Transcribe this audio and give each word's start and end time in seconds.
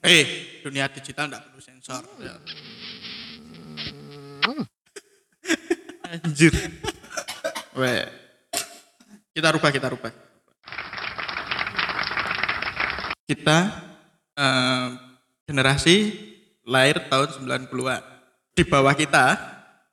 Eh, 0.00 0.24
dunia 0.64 0.88
digital 0.88 1.28
enggak 1.28 1.44
perlu 1.44 1.60
sensor. 1.60 2.00
Ya. 2.24 2.40
Anjir. 6.08 6.56
Weh. 7.76 8.08
Kita 9.36 9.48
rubah, 9.52 9.70
kita 9.70 9.92
rubah. 9.92 10.12
Kita 13.28 13.58
eh, 14.40 14.86
generasi 15.44 15.96
lahir 16.64 17.04
tahun 17.12 17.44
90-an. 17.44 18.02
Di 18.56 18.64
bawah 18.64 18.96
kita, 18.96 19.26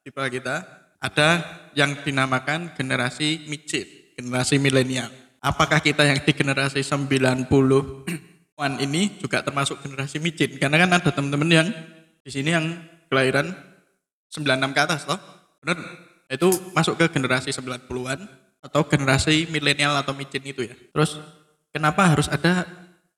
di 0.01 0.09
bawah 0.09 0.31
kita 0.31 0.55
ada 1.03 1.29
yang 1.75 1.99
dinamakan 2.01 2.73
generasi 2.73 3.45
micin, 3.51 3.85
generasi 4.15 4.55
milenial. 4.57 5.11
Apakah 5.43 5.83
kita 5.83 6.07
yang 6.07 6.17
di 6.23 6.31
generasi 6.33 6.81
90-an 8.57 8.81
ini 8.81 9.21
juga 9.21 9.45
termasuk 9.45 9.85
generasi 9.85 10.17
micin? 10.17 10.57
Karena 10.57 10.81
kan 10.81 10.89
ada 10.89 11.13
teman-teman 11.13 11.45
yang 11.45 11.69
di 12.25 12.31
sini 12.33 12.57
yang 12.57 12.73
kelahiran 13.05 13.53
96 14.33 14.73
ke 14.73 14.79
atas 14.81 15.05
toh. 15.05 15.21
Benar? 15.61 15.77
Itu 16.25 16.49
masuk 16.73 16.97
ke 16.97 17.05
generasi 17.13 17.53
90-an 17.53 18.25
atau 18.65 18.81
generasi 18.89 19.45
milenial 19.53 19.93
atau 20.01 20.17
micin 20.17 20.41
itu 20.41 20.65
ya. 20.65 20.73
Terus 20.73 21.21
kenapa 21.69 22.09
harus 22.09 22.25
ada 22.33 22.65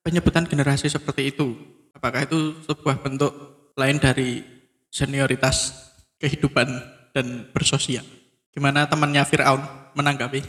penyebutan 0.04 0.44
generasi 0.44 0.92
seperti 0.92 1.32
itu? 1.32 1.56
Apakah 1.96 2.28
itu 2.28 2.60
sebuah 2.68 3.00
bentuk 3.00 3.32
lain 3.80 3.96
dari 3.96 4.44
senioritas 4.92 5.88
kehidupan 6.20 6.68
dan 7.16 7.48
bersosial? 7.56 8.04
Gimana 8.52 8.84
temannya 8.84 9.24
Fir'aun 9.24 9.64
menanggapi? 9.96 10.44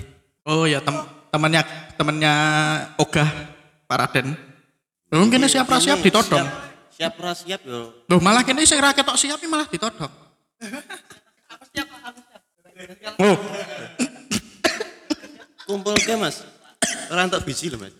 Oh 0.51 0.67
ya 0.67 0.83
tem 0.83 0.99
temannya 1.31 1.63
temannya 1.95 2.33
Ogah 2.99 3.31
Paraden. 3.87 4.50
Mungkin 5.11 5.43
siap 5.51 5.67
ra 5.67 5.77
siap 5.83 5.99
ditodong. 5.99 6.47
Siap 6.95 7.13
ora 7.19 7.35
siap 7.35 7.61
yo. 7.67 7.91
Loh 8.07 8.19
malah 8.23 8.47
kene 8.47 8.63
sing 8.63 8.79
ra 8.79 8.95
ketok 8.95 9.19
siap 9.19 9.43
malah 9.43 9.67
ditodong. 9.67 10.11
Oh, 13.19 13.35
Kumpul 15.67 15.95
ke 15.99 16.15
Mas. 16.15 16.43
Ora 17.11 17.27
entuk 17.27 17.43
biji 17.43 17.67
lho 17.67 17.77
Mas. 17.79 17.91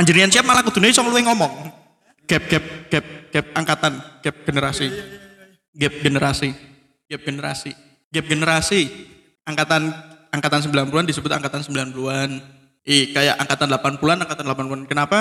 anjirian 0.00 0.32
siap 0.32 0.48
malah 0.48 0.64
kudune 0.64 0.88
iso 0.88 1.04
luwe 1.04 1.20
ngomong. 1.20 1.70
Gap 2.24 2.44
gap 2.48 2.64
gap 2.88 3.06
gap 3.28 3.46
angkatan, 3.52 4.00
gap 4.24 4.36
generasi. 4.48 4.88
Gap 5.76 5.94
generasi. 6.00 6.50
Gap 7.04 7.20
generasi. 7.20 7.72
Gap 8.08 8.24
generasi. 8.24 8.82
Angkatan 9.44 9.92
angkatan 10.32 10.60
90-an 10.72 11.04
disebut 11.04 11.28
angkatan 11.28 11.60
90-an. 11.60 12.30
Eh 12.84 13.16
kayak 13.16 13.40
angkatan 13.40 13.68
80-an, 13.72 14.18
angkatan 14.28 14.44
80-an. 14.44 14.80
Kenapa? 14.84 15.18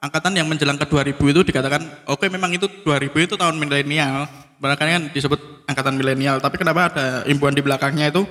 Angkatan 0.00 0.32
yang 0.32 0.46
menjelang 0.48 0.80
ke 0.80 0.86
2000 0.88 1.18
itu 1.18 1.40
dikatakan 1.44 2.08
oke 2.08 2.24
memang 2.30 2.54
itu 2.56 2.70
2000 2.86 3.26
itu 3.26 3.34
tahun 3.36 3.58
milenial. 3.58 4.30
Makanya 4.62 4.92
kan 4.96 5.04
disebut 5.12 5.66
angkatan 5.66 5.98
milenial. 5.98 6.38
Tapi 6.38 6.56
kenapa 6.56 6.88
ada 6.88 7.06
imbuhan 7.26 7.52
di 7.52 7.60
belakangnya 7.60 8.08
itu 8.08 8.24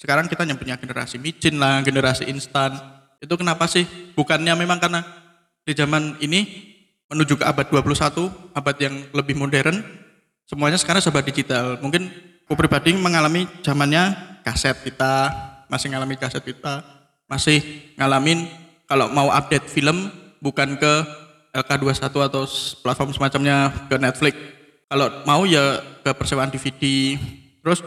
sekarang 0.00 0.26
kita 0.26 0.42
yang 0.42 0.58
punya 0.58 0.74
generasi 0.80 1.20
micin 1.20 1.60
lah, 1.60 1.84
generasi 1.84 2.26
instan. 2.26 2.74
Itu 3.22 3.38
kenapa 3.38 3.68
sih? 3.70 3.86
Bukannya 4.18 4.56
memang 4.58 4.82
karena 4.82 5.04
di 5.62 5.72
zaman 5.72 6.18
ini 6.18 6.72
menuju 7.08 7.38
ke 7.40 7.44
abad 7.46 7.66
21, 7.70 8.26
abad 8.56 8.76
yang 8.80 8.94
lebih 9.14 9.38
modern, 9.38 9.80
semuanya 10.48 10.80
sekarang 10.80 11.00
serba 11.04 11.22
digital. 11.22 11.78
Mungkin 11.78 12.10
aku 12.44 12.54
pribadi 12.58 12.96
mengalami 12.96 13.46
zamannya 13.62 14.12
kaset 14.42 14.76
kita, 14.82 15.30
masih 15.70 15.94
ngalami 15.94 16.18
kaset 16.18 16.42
kita, 16.42 16.84
masih 17.28 17.60
ngalamin 17.96 18.46
kalau 18.84 19.08
mau 19.10 19.32
update 19.32 19.66
film 19.68 20.12
bukan 20.44 20.76
ke 20.76 20.92
LK21 21.54 22.04
atau 22.10 22.42
platform 22.82 23.10
semacamnya 23.14 23.70
ke 23.86 23.96
Netflix. 23.96 24.34
Kalau 24.90 25.06
mau 25.24 25.46
ya 25.46 25.80
ke 26.02 26.10
persewaan 26.12 26.50
DVD. 26.50 27.14
Terus 27.64 27.80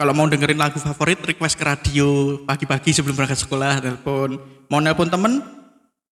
kalau 0.00 0.16
mau 0.16 0.26
dengerin 0.26 0.56
lagu 0.56 0.80
favorit 0.80 1.20
request 1.20 1.60
ke 1.60 1.64
radio 1.68 2.40
pagi-pagi 2.48 2.96
sebelum 2.96 3.14
berangkat 3.14 3.44
sekolah 3.44 3.84
telepon. 3.84 4.40
Mau 4.72 4.80
nelpon 4.80 5.12
temen 5.12 5.44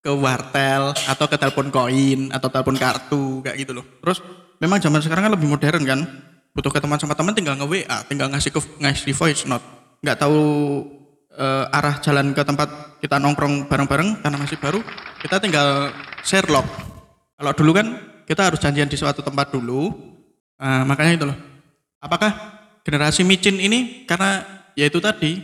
ke 0.05 0.12
wartel 0.12 0.94
atau 0.94 1.27
ke 1.27 1.37
telepon 1.41 1.72
koin 1.72 2.31
atau 2.31 2.49
telepon 2.53 2.77
kartu 2.77 3.41
kayak 3.43 3.65
gitu 3.65 3.72
loh. 3.81 3.84
Terus 4.05 4.22
memang 4.62 4.78
zaman 4.78 5.00
sekarang 5.03 5.27
kan 5.28 5.33
lebih 5.34 5.49
modern 5.49 5.83
kan. 5.88 6.00
Butuh 6.53 6.75
ketemuan 6.75 6.99
sama 6.99 7.15
teman 7.15 7.33
tinggal 7.33 7.55
nge-WA, 7.55 8.03
tinggal 8.11 8.28
ngasih 8.34 8.50
ke, 8.50 8.61
ngasih 8.83 9.15
voice 9.15 9.47
note. 9.47 9.62
Nggak 10.03 10.19
tahu 10.21 10.43
eh, 11.38 11.76
arah 11.78 12.03
jalan 12.03 12.34
ke 12.34 12.43
tempat 12.43 12.99
kita 12.99 13.22
nongkrong 13.22 13.71
bareng-bareng 13.71 14.19
karena 14.21 14.37
masih 14.37 14.59
baru, 14.59 14.82
kita 15.22 15.38
tinggal 15.38 15.94
share 16.26 16.50
log. 16.50 16.66
Kalau 17.38 17.53
dulu 17.54 17.71
kan 17.78 17.87
kita 18.26 18.50
harus 18.50 18.59
janjian 18.59 18.91
di 18.91 18.99
suatu 18.99 19.22
tempat 19.22 19.54
dulu. 19.54 19.94
Nah, 20.59 20.82
makanya 20.82 21.12
itu 21.15 21.26
loh. 21.31 21.38
Apakah 22.03 22.59
generasi 22.82 23.22
micin 23.22 23.56
ini 23.62 24.03
karena 24.09 24.43
ya 24.75 24.91
itu 24.91 24.99
tadi 24.99 25.38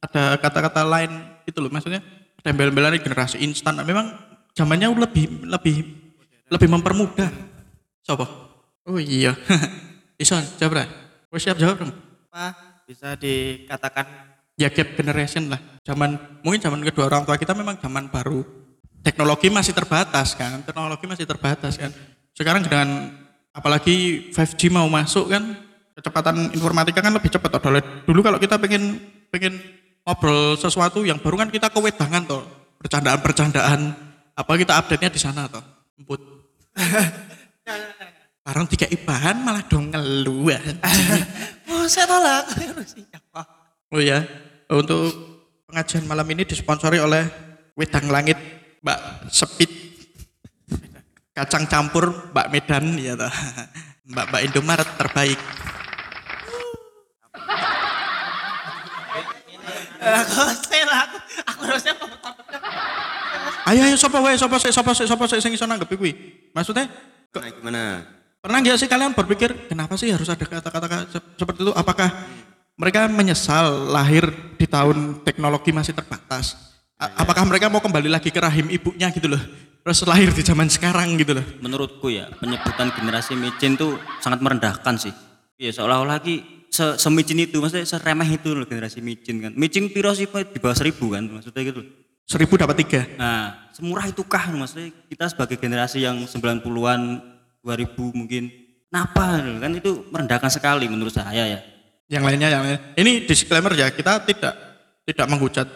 ada 0.00 0.36
kata-kata 0.40 0.82
lain 0.84 1.12
itu 1.48 1.58
loh 1.60 1.72
maksudnya 1.72 2.04
ada 2.40 2.48
embel-embelan 2.52 3.00
generasi 3.00 3.40
instan 3.40 3.76
memang 3.84 4.16
zamannya 4.52 4.92
lebih 4.92 5.48
lebih 5.48 5.76
lebih 6.50 6.68
mempermudah 6.68 7.30
siapa 8.04 8.26
oh 8.84 9.00
iya 9.00 9.32
Ison 10.20 10.44
jawab. 10.60 10.84
Wes 11.32 11.40
siap 11.40 11.56
jawab 11.56 11.80
dong 11.80 11.96
Apa 12.28 12.52
bisa 12.84 13.16
dikatakan 13.16 14.29
ya 14.60 14.68
gap 14.68 14.92
generation 14.92 15.48
lah. 15.48 15.60
Zaman 15.80 16.40
mungkin 16.44 16.60
zaman 16.60 16.84
kedua 16.84 17.08
orang 17.08 17.24
tua 17.24 17.40
kita 17.40 17.56
memang 17.56 17.80
zaman 17.80 18.12
baru. 18.12 18.44
Teknologi 19.00 19.48
masih 19.48 19.72
terbatas 19.72 20.36
kan 20.36 20.60
teknologi 20.60 21.08
masih 21.08 21.24
terbatas 21.24 21.80
kan. 21.80 21.88
Sekarang 22.36 22.60
dengan 22.60 23.16
apalagi 23.56 24.28
5G 24.36 24.68
mau 24.68 24.84
masuk 24.92 25.32
kan 25.32 25.56
kecepatan 25.96 26.52
informatika 26.52 27.00
kan 27.00 27.16
lebih 27.16 27.32
cepat 27.32 27.56
dulu 28.04 28.20
kalau 28.20 28.36
kita 28.36 28.60
pengen 28.60 29.00
pengen 29.32 29.56
ngobrol 30.04 30.54
sesuatu 30.60 31.00
yang 31.08 31.16
baru 31.16 31.40
kan 31.40 31.48
kita 31.48 31.72
kewedangan 31.72 32.28
toh. 32.28 32.44
Percandaan-percandaan 32.80 33.80
apa 34.36 34.52
kita 34.56 34.76
update 34.76 35.00
nya 35.00 35.10
di 35.12 35.20
sana 35.20 35.48
toh. 35.48 35.64
Emput. 35.96 36.20
Barang 38.44 38.66
tiga 38.68 38.88
ibahan 38.88 39.36
malah 39.44 39.64
dong 39.68 39.92
ngeluh. 39.92 40.52
Oh, 41.68 41.84
saya 41.92 42.08
tolak. 42.08 42.44
Oh 43.90 44.00
ya, 44.00 44.22
untuk 44.70 45.10
pengajian 45.66 46.06
malam 46.06 46.26
ini 46.30 46.46
disponsori 46.46 47.02
oleh 47.02 47.26
Wedang 47.74 48.06
Langit 48.06 48.38
Mbak 48.80 49.00
Sepit 49.28 49.70
kacang 51.30 51.64
campur 51.66 52.30
Mbak 52.30 52.46
Medan 52.52 52.84
ya 52.96 53.14
toh. 53.16 53.32
Mbak 54.10 54.24
Mbak 54.30 54.42
Indomaret 54.50 54.88
terbaik. 54.98 55.38
Aku. 60.00 60.42
Aku 61.46 61.60
harusnya 61.68 61.94
Ayo 63.68 63.80
ayo 63.86 63.94
sapa 63.94 64.18
wae 64.18 64.34
sapa 64.34 64.56
sik 64.58 64.72
sapa 64.74 64.90
sik 64.96 65.06
sapa 65.06 65.24
sik 65.30 65.38
sing 65.38 65.52
iso 65.54 65.62
nanggepi 65.68 65.94
kuwi. 65.94 66.12
Maksudnya 66.50 66.90
ke- 67.30 67.38
Nah, 67.38 67.50
gimana? 67.54 67.82
pernah 68.40 68.58
nggak 68.64 68.80
sih 68.80 68.88
kalian 68.88 69.12
berpikir 69.12 69.68
kenapa 69.68 69.94
sih 70.00 70.10
harus 70.10 70.26
ada 70.26 70.40
kata-kata 70.42 71.06
se- 71.12 71.30
seperti 71.38 71.60
itu? 71.62 71.72
Apakah 71.76 72.08
mereka 72.80 73.04
menyesal 73.12 73.92
lahir 73.92 74.32
di 74.56 74.64
tahun 74.64 75.20
teknologi 75.20 75.68
masih 75.68 75.92
terbatas? 75.92 76.56
A- 76.96 77.20
apakah 77.20 77.44
mereka 77.44 77.68
mau 77.68 77.84
kembali 77.84 78.08
lagi 78.08 78.32
ke 78.32 78.40
rahim 78.40 78.72
ibunya 78.72 79.12
gitu 79.12 79.28
loh? 79.28 79.42
Terus 79.84 80.00
lahir 80.08 80.32
di 80.32 80.40
zaman 80.40 80.64
sekarang 80.72 81.12
gitu 81.20 81.36
loh. 81.36 81.44
Menurutku 81.60 82.08
ya, 82.08 82.32
penyebutan 82.40 82.88
generasi 82.96 83.36
micin 83.36 83.76
tuh 83.76 84.00
sangat 84.24 84.40
merendahkan 84.40 84.96
sih. 84.96 85.12
Iya, 85.60 85.76
seolah-olah 85.76 86.16
lagi 86.20 86.40
se 86.72 86.96
semicin 86.96 87.44
itu, 87.44 87.60
maksudnya 87.60 87.84
seremeh 87.84 88.40
itu 88.40 88.48
loh 88.56 88.64
generasi 88.64 89.04
micin 89.04 89.44
kan. 89.44 89.52
Micin 89.52 89.92
piro 89.92 90.16
sih 90.16 90.24
di 90.24 90.58
bawah 90.60 90.76
seribu 90.76 91.12
kan, 91.12 91.28
maksudnya 91.28 91.60
gitu. 91.68 91.84
Seribu 92.24 92.56
dapat 92.56 92.80
tiga. 92.80 93.04
Nah, 93.20 93.68
semurah 93.76 94.08
itu 94.08 94.24
kah 94.24 94.48
maksudnya 94.48 94.88
kita 95.08 95.28
sebagai 95.28 95.60
generasi 95.60 96.00
yang 96.00 96.24
90-an, 96.24 97.00
2000 97.60 98.16
mungkin. 98.16 98.48
Kenapa 98.88 99.38
kan 99.38 99.70
itu 99.76 99.90
merendahkan 100.08 100.50
sekali 100.50 100.88
menurut 100.88 101.12
saya 101.12 101.44
ya. 101.44 101.60
Yang 102.10 102.22
lainnya 102.26 102.48
yang 102.50 102.62
lain. 102.66 102.78
Ini 102.98 103.12
disclaimer 103.24 103.70
ya, 103.78 103.86
kita 103.94 104.26
tidak 104.26 104.54
tidak 105.06 105.26
menghujat 105.30 105.68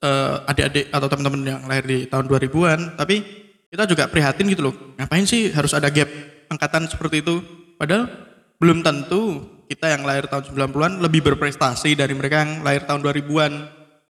eh, 0.00 0.50
adik-adik 0.50 0.88
atau 0.88 1.06
teman-teman 1.12 1.40
yang 1.44 1.60
lahir 1.68 1.84
di 1.84 1.98
tahun 2.08 2.24
2000-an, 2.24 2.80
tapi 2.96 3.20
kita 3.68 3.84
juga 3.84 4.08
prihatin 4.08 4.48
gitu 4.48 4.72
loh. 4.72 4.74
Ngapain 4.96 5.28
sih 5.28 5.52
harus 5.52 5.76
ada 5.76 5.92
gap 5.92 6.08
angkatan 6.48 6.88
seperti 6.88 7.20
itu? 7.20 7.44
Padahal 7.76 8.08
belum 8.56 8.80
tentu 8.80 9.44
kita 9.68 9.92
yang 9.92 10.08
lahir 10.08 10.24
tahun 10.24 10.48
90-an 10.56 11.04
lebih 11.04 11.20
berprestasi 11.20 11.96
dari 11.96 12.16
mereka 12.16 12.44
yang 12.44 12.64
lahir 12.64 12.88
tahun 12.88 13.04
2000-an. 13.04 13.52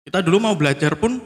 Kita 0.03 0.19
dulu 0.21 0.37
mau 0.45 0.53
belajar 0.53 0.93
pun 0.93 1.17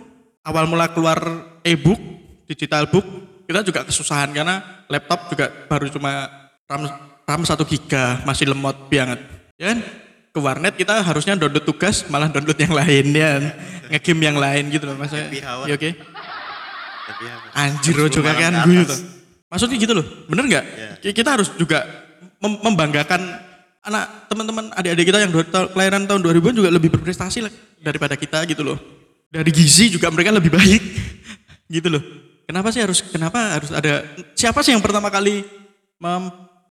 awal 0.47 0.63
mula 0.69 0.87
keluar 0.95 1.19
e-book, 1.65 1.99
digital 2.47 2.87
book, 2.87 3.03
kita 3.47 3.63
juga 3.67 3.83
kesusahan 3.83 4.31
karena 4.31 4.85
laptop 4.87 5.31
juga 5.33 5.51
baru 5.67 5.91
cuma 5.91 6.27
RAM 6.67 6.83
RAM 7.27 7.41
1 7.43 7.57
giga, 7.67 8.23
masih 8.23 8.47
lemot 8.47 8.87
banget. 8.87 9.19
Ya 9.59 9.75
kan? 9.75 9.79
Ke 10.31 10.39
warnet 10.43 10.77
kita 10.77 11.01
harusnya 11.01 11.33
download 11.33 11.65
tugas, 11.65 12.05
malah 12.07 12.29
download 12.29 12.57
yang 12.57 12.73
lain 12.75 13.05
ya. 13.11 13.31
Ngegame 13.89 14.23
yang 14.27 14.37
lain 14.37 14.63
gitu 14.69 14.83
loh 14.85 14.95
maksudnya. 14.99 15.29
Ya 15.65 15.75
oke. 15.75 15.89
Apa? 17.07 17.57
Anjir 17.57 17.95
ojo 17.97 18.19
kakean 18.19 18.53
malam 18.53 18.67
ke 18.67 18.75
gue 18.75 18.85
tuh. 18.85 18.99
Maksudnya 19.47 19.77
gitu 19.79 19.93
loh, 19.95 20.05
bener 20.27 20.43
nggak? 20.43 20.65
Iya. 21.01 21.11
Kita 21.15 21.29
harus 21.39 21.49
juga 21.55 21.87
mem- 22.43 22.61
membanggakan 22.61 23.21
anak 23.79 24.27
teman-teman 24.27 24.75
adik-adik 24.75 25.05
kita 25.07 25.23
yang 25.23 25.31
kelahiran 25.71 26.03
tahun 26.03 26.19
2000 26.19 26.59
juga 26.59 26.67
lebih 26.67 26.91
berprestasi 26.91 27.47
lah 27.47 27.53
daripada 27.79 28.19
kita 28.19 28.43
gitu 28.43 28.61
loh. 28.67 28.77
Dari 29.31 29.47
gizi 29.55 29.87
juga 29.95 30.11
mereka 30.11 30.35
lebih 30.35 30.51
baik 30.51 30.83
gitu 31.79 31.87
loh. 31.87 32.03
Kenapa 32.43 32.71
sih 32.75 32.83
harus 32.83 32.99
kenapa 33.03 33.59
harus 33.59 33.71
ada 33.71 34.03
siapa 34.35 34.59
sih 34.63 34.75
yang 34.75 34.83
pertama 34.83 35.07
kali 35.07 35.43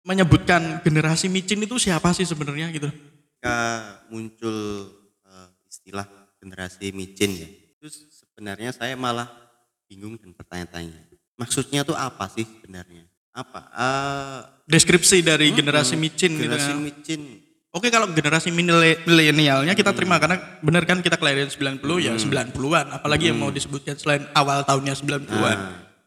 menyebutkan 0.05 0.81
generasi 0.85 1.27
micin 1.33 1.61
itu 1.65 1.77
siapa 1.81 2.13
sih 2.13 2.29
sebenarnya 2.29 2.69
gitu? 2.73 2.89
Ketika 3.37 3.59
muncul 4.09 4.57
eh, 5.29 5.49
istilah 5.69 6.09
generasi 6.41 6.89
micin 6.97 7.37
ya 7.37 7.49
itu 7.53 7.87
sebenarnya 8.09 8.73
saya 8.73 8.97
malah 8.97 9.29
bingung 9.85 10.17
dan 10.17 10.33
bertanya-tanya. 10.33 10.97
Maksudnya 11.37 11.85
tuh 11.85 11.93
apa 11.93 12.33
sih 12.33 12.49
sebenarnya? 12.49 13.05
Apa? 13.37 13.61
Eh, 13.77 14.39
Deskripsi 14.73 15.21
dari 15.21 15.53
generasi 15.53 16.01
micin 16.01 16.33
gitu 16.33 16.49
generasi 16.49 16.73
kan. 16.73 16.81
micin. 16.81 17.21
Oke 17.77 17.93
kalau 17.93 18.09
generasi 18.09 18.49
milenialnya 19.05 19.77
kita 19.77 19.93
terima 19.93 20.17
karena 20.17 20.41
benar 20.65 20.89
kan 20.89 21.05
kita 21.05 21.21
kelahiran 21.21 21.53
90 21.53 21.85
ya 22.01 22.17
90-an 22.17 22.87
apalagi 22.89 23.29
yang 23.29 23.37
mau 23.37 23.53
disebutkan 23.53 24.01
selain 24.01 24.25
awal 24.33 24.65
tahunnya 24.65 24.97
90-an. 24.97 25.59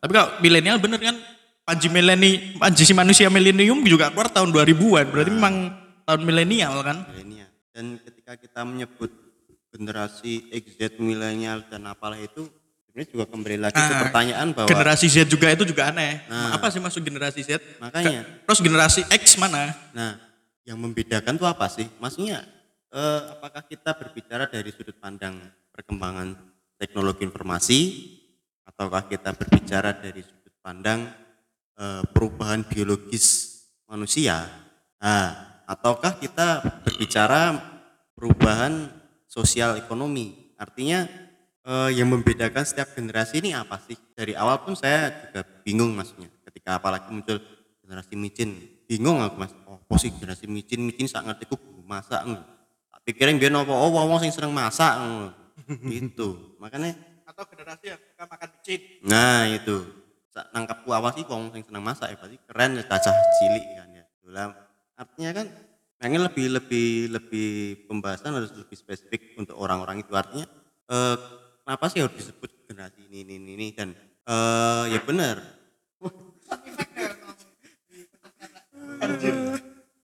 Tapi 0.02 0.12
kalau 0.18 0.30
milenial 0.42 0.82
bener 0.82 0.98
kan 0.98 1.14
Panji 1.62 1.86
mileni 1.86 2.58
Panji 2.58 2.90
si 2.90 2.98
manusia 2.98 3.30
milenium 3.30 3.86
juga 3.86 4.10
keluar 4.10 4.34
tahun 4.34 4.50
2000-an 4.50 5.06
berarti 5.14 5.30
memang 5.30 5.56
tahun 6.10 6.26
milenial 6.26 6.74
kan. 6.82 7.06
milenial 7.14 7.50
dan 7.70 8.02
ketika 8.02 8.34
kita 8.34 8.66
menyebut 8.66 9.14
generasi 9.70 10.50
X, 10.50 10.82
Z, 10.82 10.98
milenial 10.98 11.62
dan 11.70 11.86
apalah 11.86 12.18
itu 12.18 12.50
sebenarnya 12.90 13.10
juga 13.14 13.26
kembali 13.30 13.58
lagi 13.62 13.78
ke 13.78 13.94
Ah, 13.94 14.02
pertanyaan 14.10 14.48
bahwa 14.58 14.66
Generasi 14.66 15.06
Z 15.06 15.30
juga 15.30 15.54
itu 15.54 15.64
juga 15.70 15.94
aneh. 15.94 16.26
Apa 16.28 16.74
sih 16.74 16.82
maksud 16.82 17.06
generasi 17.06 17.46
Z? 17.46 17.62
makanya 17.78 18.26
Terus 18.50 18.60
generasi 18.66 19.02
X 19.06 19.38
mana? 19.38 19.70
Nah, 19.94 20.18
yang 20.66 20.82
membedakan 20.82 21.38
tuh 21.38 21.46
apa 21.46 21.70
sih? 21.70 21.86
Maksudnya, 22.02 22.42
eh, 22.90 23.22
apakah 23.38 23.62
kita 23.70 23.94
berbicara 23.94 24.50
dari 24.50 24.74
sudut 24.74 24.98
pandang 24.98 25.38
perkembangan 25.70 26.34
teknologi 26.82 27.30
informasi, 27.30 27.80
ataukah 28.66 29.06
kita 29.06 29.38
berbicara 29.38 29.94
dari 29.94 30.26
sudut 30.26 30.58
pandang 30.66 31.06
eh, 31.80 32.04
perubahan 32.10 32.66
biologis 32.66 33.56
manusia? 33.86 34.50
Nah, 35.00 35.49
ataukah 35.70 36.18
kita 36.18 36.66
berbicara 36.82 37.62
perubahan 38.18 38.90
sosial 39.30 39.78
ekonomi? 39.78 40.58
Artinya 40.58 41.06
eh, 41.64 41.90
yang 41.94 42.10
membedakan 42.10 42.66
setiap 42.66 42.98
generasi 42.98 43.46
ini 43.46 43.54
apa 43.54 43.78
sih? 43.86 43.96
Dari 44.18 44.34
awal 44.34 44.66
pun 44.66 44.74
saya 44.74 45.14
juga 45.30 45.46
bingung 45.62 45.94
maksudnya. 45.94 46.28
Ketika 46.50 46.82
apalagi 46.82 47.14
muncul 47.14 47.38
generasi 47.86 48.18
micin, 48.18 48.58
bingung 48.90 49.22
aku 49.22 49.38
mas. 49.38 49.54
Oh, 49.70 49.78
sih 50.02 50.10
generasi 50.10 50.50
micin? 50.50 50.82
Micin 50.82 51.06
sak 51.06 51.30
ngerti 51.30 51.46
ku 51.46 51.56
masak. 51.86 52.26
Tak 52.90 53.02
pikirin 53.06 53.38
biar 53.38 53.54
apa? 53.54 53.70
Oh, 53.70 53.94
wong 53.94 54.18
sing 54.18 54.34
seneng 54.34 54.52
masak. 54.52 54.98
gitu. 55.94 56.58
Makanya, 56.58 56.98
Atau 57.30 57.46
generasi 57.46 57.94
yang 57.94 58.02
suka 58.02 58.26
makan 58.26 58.50
micin? 58.58 58.80
nah 59.06 59.46
itu. 59.46 59.78
Nangkapku 60.56 60.88
apa 60.96 61.12
sih 61.14 61.28
wong 61.28 61.52
sing 61.52 61.68
seneng 61.68 61.84
masak 61.84 62.16
ya 62.16 62.18
pasti 62.18 62.38
keren 62.48 62.80
ya 62.80 62.84
cacah 62.88 63.12
cilik 63.38 63.66
kan 63.76 63.90
ya. 63.92 64.04
Itulah. 64.24 64.69
Artinya 65.00 65.32
kan 65.32 65.48
pengen 65.96 66.28
lebih 66.28 66.60
lebih 66.60 66.88
lebih 67.08 67.50
pembahasan 67.88 68.36
harus 68.36 68.52
lebih 68.52 68.76
spesifik 68.76 69.40
untuk 69.40 69.56
orang-orang 69.56 70.04
itu. 70.04 70.12
Artinya 70.12 70.44
eh, 70.92 71.16
kenapa 71.64 71.88
sih 71.88 72.04
harus 72.04 72.20
disebut 72.20 72.52
generasi 72.68 73.08
ini 73.08 73.24
ini 73.24 73.34
ini, 73.40 73.52
ini? 73.56 73.68
Dan 73.72 73.96
eh, 74.28 74.84
ya 74.92 75.00
benar. 75.08 75.40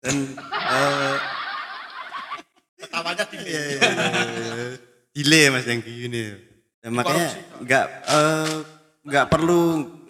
Dan 0.05 0.15
eh, 0.53 1.17
Ketawanya 2.77 3.25
di 3.25 3.37
Iya, 3.41 3.61
iya, 3.65 3.81
iya. 3.89 4.65
delay 5.17 5.43
mas 5.49 5.65
yang 5.65 5.81
gini. 5.81 6.37
Dan 6.77 6.93
makanya 6.93 7.33
nggak 7.57 7.85
eh, 8.05 8.53
nggak 9.01 9.25
perlu 9.33 9.61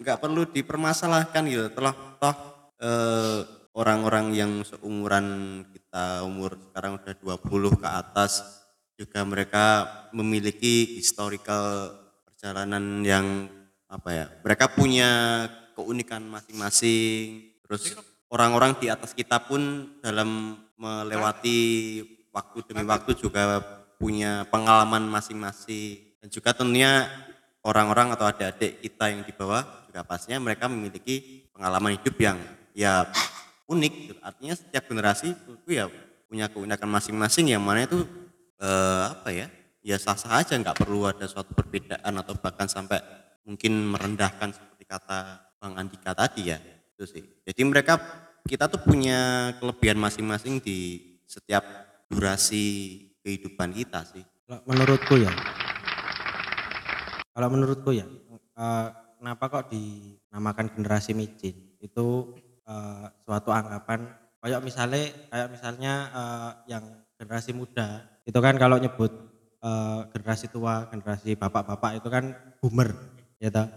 nggak 0.04 0.19
perlu 0.19 0.42
dipermasalahkan 0.51 1.48
gitu. 1.48 1.72
Telah 1.72 1.95
toh 2.19 2.36
eh, 2.83 3.39
orang-orang 3.75 4.31
yang 4.31 4.51
seumuran 4.63 5.62
kita 5.75 6.24
umur 6.24 6.56
sekarang 6.72 6.95
udah 6.95 7.13
20 7.44 7.81
ke 7.83 7.88
atas 7.92 8.63
juga 8.95 9.19
mereka 9.27 9.66
memiliki 10.16 10.95
historical 10.95 11.92
perjalanan 12.24 13.04
yang 13.04 13.51
apa 13.92 14.10
ya 14.16 14.25
mereka 14.42 14.72
punya 14.72 15.12
keunikan 15.75 16.24
masing-masing. 16.24 17.51
Terus 17.68 18.00
orang-orang 18.31 18.80
di 18.80 18.88
atas 18.88 19.12
kita 19.12 19.44
pun 19.44 19.92
dalam 20.00 20.56
melewati 20.80 21.60
waktu 22.31 22.57
demi 22.72 22.88
waktu 22.88 23.12
juga 23.19 23.60
punya 24.00 24.48
pengalaman 24.48 25.04
masing-masing. 25.12 26.16
Dan 26.24 26.31
juga 26.31 26.56
tentunya 26.56 27.12
orang-orang 27.68 28.16
atau 28.16 28.25
adik-adik 28.31 28.80
kita 28.80 29.06
yang 29.12 29.22
di 29.27 29.36
bawah 29.36 29.62
juga 29.92 30.01
pastinya 30.07 30.39
mereka 30.39 30.72
memiliki 30.72 31.45
pengalaman 31.51 32.00
hidup 32.00 32.16
yang 32.18 32.38
ya 32.72 33.07
unik 33.66 33.94
gitu. 33.94 34.14
artinya 34.22 34.54
setiap 34.54 34.84
generasi 34.90 35.34
itu 35.34 35.70
ya 35.70 35.90
punya 36.30 36.50
keunikan 36.50 36.90
masing-masing 36.90 37.54
yang 37.54 37.62
mana 37.62 37.86
itu 37.86 38.06
eh, 38.62 39.04
apa 39.10 39.30
ya 39.34 39.48
ya 39.86 39.98
sah-sah 39.98 40.42
aja 40.42 40.58
nggak 40.58 40.82
perlu 40.82 41.06
ada 41.06 41.26
suatu 41.30 41.54
perbedaan 41.54 42.14
atau 42.18 42.34
bahkan 42.38 42.66
sampai 42.66 43.02
mungkin 43.46 43.94
merendahkan 43.94 44.54
seperti 44.54 44.84
kata 44.90 45.20
Bang 45.62 45.78
Andika 45.78 46.14
tadi 46.18 46.50
ya 46.54 46.58
itu 46.98 47.06
sih 47.06 47.24
jadi 47.46 47.62
mereka 47.66 48.02
kita 48.46 48.70
tuh 48.70 48.82
punya 48.82 49.54
kelebihan 49.58 49.98
masing-masing 49.98 50.62
di 50.62 51.02
setiap 51.26 51.66
durasi 52.10 53.02
kehidupan 53.26 53.74
kita 53.74 54.06
sih 54.06 54.22
Kalau 54.46 54.62
menurutku 54.70 55.18
ya, 55.18 55.34
kalau 57.34 57.50
menurutku 57.50 57.90
ya, 57.98 58.06
eh, 58.38 58.88
kenapa 59.18 59.44
kok 59.50 59.74
dinamakan 59.74 60.70
generasi 60.70 61.18
micin? 61.18 61.82
Itu 61.82 62.38
eh, 62.66 63.06
suatu 63.24 63.50
anggapan 63.54 64.10
kayak 64.42 64.62
misalnya 64.62 65.04
kayak 65.30 65.50
misalnya 65.50 65.94
eh, 66.14 66.52
yang 66.76 66.84
generasi 67.18 67.56
muda 67.56 68.04
itu 68.26 68.40
kan 68.42 68.58
kalau 68.58 68.78
nyebut 68.82 69.12
eh, 69.62 70.00
generasi 70.14 70.50
tua, 70.50 70.90
generasi 70.90 71.38
bapak-bapak 71.38 72.02
itu 72.02 72.08
kan 72.10 72.34
boomer, 72.62 72.94
ya 73.42 73.50
toh. 73.54 73.70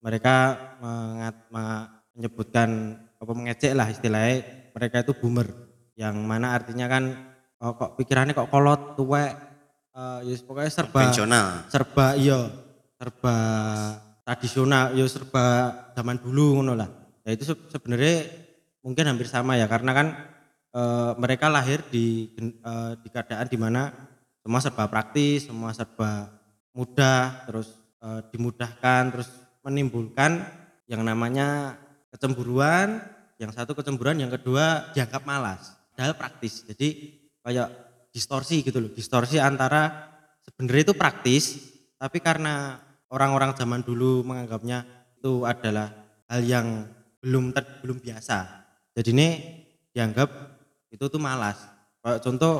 Mereka 0.00 0.36
mengat, 0.80 1.36
me- 1.52 1.88
menyebutkan 2.16 2.96
apa 3.20 3.32
mengecek 3.36 3.76
lah 3.76 3.88
istilahnya 3.92 4.40
mereka 4.72 5.04
itu 5.04 5.12
boomer. 5.12 5.48
Yang 5.92 6.16
mana 6.24 6.56
artinya 6.56 6.88
kan 6.88 7.12
oh, 7.60 7.76
kok 7.76 8.00
pikirannya 8.00 8.32
kok 8.32 8.48
kolot 8.48 8.96
tuwek 8.96 9.32
eh 9.90 10.18
ya 10.22 10.34
pokoknya 10.46 10.70
serba 10.70 11.00
serba 11.66 12.06
iya 12.14 12.40
serba 12.96 13.36
tradisional 14.22 14.94
ya 14.94 15.04
serba 15.10 15.44
zaman 15.98 16.16
dulu 16.22 16.62
ngono 16.62 16.78
lah 16.78 16.88
ya 17.30 17.38
itu 17.38 17.46
se- 17.46 17.66
sebenarnya 17.70 18.26
mungkin 18.82 19.06
hampir 19.06 19.30
sama 19.30 19.54
ya 19.54 19.70
karena 19.70 19.94
kan 19.94 20.06
eh, 20.74 21.12
mereka 21.14 21.46
lahir 21.46 21.78
di 21.86 22.34
eh, 22.42 22.92
di 22.98 23.08
keadaan 23.08 23.46
di 23.46 23.54
mana 23.54 23.94
semua 24.42 24.58
serba 24.58 24.90
praktis 24.90 25.46
semua 25.46 25.70
serba 25.70 26.26
mudah 26.74 27.46
terus 27.46 27.70
eh, 28.02 28.20
dimudahkan 28.34 29.02
terus 29.14 29.30
menimbulkan 29.62 30.42
yang 30.90 31.06
namanya 31.06 31.78
kecemburuan 32.10 32.98
yang 33.38 33.54
satu 33.54 33.78
kecemburuan 33.78 34.18
yang 34.18 34.28
kedua 34.28 34.90
dianggap 34.92 35.22
malas. 35.22 35.78
Padahal 35.94 36.18
praktis 36.18 36.66
jadi 36.66 37.14
kayak 37.46 37.68
distorsi 38.10 38.66
gitu 38.66 38.82
loh 38.82 38.90
distorsi 38.90 39.38
antara 39.38 40.10
sebenarnya 40.42 40.90
itu 40.90 40.94
praktis 40.98 41.44
tapi 41.94 42.18
karena 42.18 42.82
orang-orang 43.10 43.54
zaman 43.54 43.86
dulu 43.86 44.26
menganggapnya 44.26 44.82
itu 45.20 45.46
adalah 45.46 45.94
hal 46.26 46.42
yang 46.42 46.66
belum 47.20 47.52
ter- 47.52 47.80
belum 47.84 48.00
biasa. 48.00 48.38
Jadi 48.96 49.10
ini 49.12 49.28
dianggap 49.92 50.28
itu 50.90 51.04
tuh 51.06 51.20
malas. 51.22 51.60
Contoh 52.24 52.54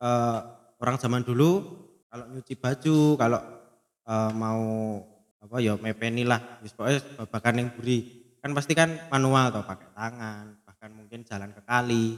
eh, 0.00 0.40
orang 0.80 0.96
zaman 0.96 1.22
dulu 1.22 1.62
kalau 2.08 2.24
nyuci 2.32 2.56
baju 2.56 2.98
kalau 3.20 3.40
eh, 4.08 4.32
mau 4.32 4.64
apa 5.38 5.56
ya 5.62 5.76
mepeni 5.78 6.24
lah. 6.24 6.60
Wis 6.64 6.74
pokoknya 6.74 7.00
babakan 7.24 7.54
yang 7.62 7.68
buri. 7.76 7.98
Kan 8.40 8.56
pasti 8.56 8.72
kan 8.72 9.08
manual 9.12 9.52
atau 9.52 9.62
pakai 9.62 9.88
tangan 9.92 10.44
bahkan 10.64 10.90
mungkin 10.96 11.22
jalan 11.22 11.52
ke 11.52 11.62
kali. 11.62 12.16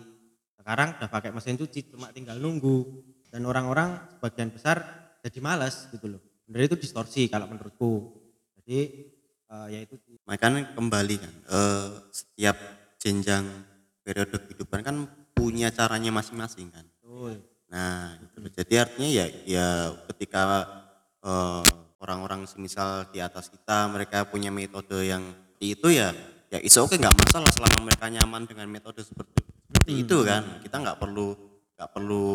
Sekarang 0.56 0.94
udah 0.96 1.08
pakai 1.10 1.30
mesin 1.34 1.58
cuci 1.58 1.92
cuma 1.92 2.14
tinggal 2.14 2.38
nunggu. 2.38 3.04
Dan 3.30 3.46
orang-orang 3.46 4.10
sebagian 4.16 4.50
besar 4.50 4.82
jadi 5.22 5.38
malas 5.38 5.86
gitu 5.94 6.10
loh. 6.10 6.22
Sebenarnya 6.42 6.74
itu 6.74 6.78
distorsi 6.82 7.30
kalau 7.30 7.46
menurutku. 7.46 8.10
Jadi 8.58 8.78
eh, 9.50 9.66
ya 9.74 9.78
itu 9.82 9.94
makanya 10.24 10.70
kembali 10.78 11.16
kan. 11.18 11.34
Eh, 11.50 11.88
setiap 12.14 12.56
jenjang 13.02 13.44
periode 14.06 14.36
kehidupan 14.46 14.80
kan 14.86 14.96
punya 15.34 15.68
caranya 15.74 16.14
masing-masing 16.14 16.70
kan. 16.70 16.86
Betul. 16.86 17.42
Nah, 17.70 18.18
itu. 18.18 18.38
jadi 18.54 18.74
artinya 18.86 19.08
ya 19.10 19.26
ya 19.46 19.66
ketika 20.14 20.42
eh, 21.22 21.62
orang-orang 22.00 22.46
semisal 22.46 23.06
di 23.10 23.18
atas 23.20 23.52
kita 23.52 23.90
mereka 23.92 24.24
punya 24.26 24.48
metode 24.48 25.04
yang 25.04 25.22
itu 25.60 25.92
ya 25.92 26.16
ya 26.48 26.58
iso 26.64 26.88
oke 26.88 26.96
nggak 26.96 27.14
masalah 27.14 27.50
selama 27.52 27.92
mereka 27.92 28.08
nyaman 28.08 28.48
dengan 28.48 28.66
metode 28.66 29.04
seperti 29.04 29.44
seperti 29.70 29.92
itu 30.06 30.16
kan. 30.24 30.62
Kita 30.64 30.76
nggak 30.80 30.98
perlu 30.98 31.36
nggak 31.80 31.90
perlu 31.96 32.26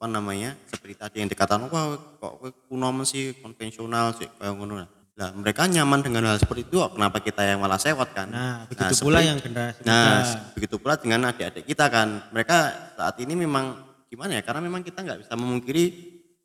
apa 0.00 0.06
namanya 0.06 0.54
seperti 0.70 0.94
tadi 0.94 1.16
yang 1.20 1.28
dikatakan 1.28 1.66
wah 1.68 1.92
kok 1.92 2.40
kuno 2.70 2.88
sih 3.04 3.36
konvensional 3.42 4.16
sih 4.16 4.30
kayak 4.38 4.54
ngono 4.54 4.99
lah 5.20 5.30
mereka 5.36 5.68
nyaman 5.68 6.00
dengan 6.00 6.32
hal 6.32 6.40
seperti 6.40 6.72
itu 6.72 6.80
kenapa 6.80 7.20
kita 7.20 7.44
yang 7.44 7.60
malah 7.60 7.76
sewot 7.76 8.08
kan? 8.16 8.32
Nah, 8.32 8.64
begitu 8.64 9.04
pula 9.04 9.20
seperti- 9.20 9.28
yang 9.28 9.38
generasi 9.38 9.80
nah 9.84 10.20
begitu 10.56 10.76
pula 10.80 10.94
dengan 10.96 11.20
adik-adik 11.28 11.64
kita 11.68 11.86
kan? 11.92 12.08
Mereka 12.32 12.56
saat 12.96 13.16
ini 13.20 13.36
memang 13.36 13.76
gimana 14.08 14.40
ya 14.40 14.42
karena 14.42 14.64
memang 14.64 14.80
kita 14.80 15.04
nggak 15.04 15.20
bisa 15.28 15.36
memungkiri 15.36 15.84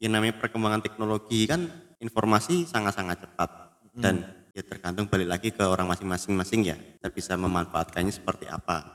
yang 0.03 0.19
namanya 0.19 0.35
perkembangan 0.35 0.83
teknologi 0.83 1.47
kan? 1.47 1.63
Informasi 2.03 2.67
sangat-sangat 2.67 3.23
cepat. 3.23 3.49
Dan 3.95 4.27
ya 4.55 4.63
tergantung 4.63 5.11
balik 5.11 5.27
lagi 5.27 5.49
ke 5.51 5.63
orang 5.67 5.83
masing-masing 5.83 6.31
masing 6.31 6.61
ya 6.63 6.79
kita 6.79 7.11
bisa 7.11 7.35
memanfaatkannya 7.35 8.11
seperti 8.11 8.47
apa 8.47 8.94